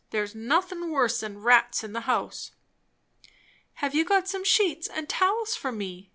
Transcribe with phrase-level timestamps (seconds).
[0.09, 2.53] There's nothin' worse than rats in the house."
[3.73, 6.09] "Have you some sheets and towels for me?"